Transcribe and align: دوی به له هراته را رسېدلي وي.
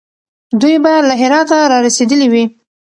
دوی 0.61 0.75
به 0.83 0.93
له 1.07 1.13
هراته 1.21 1.57
را 1.71 1.77
رسېدلي 1.85 2.27
وي. 2.33 2.43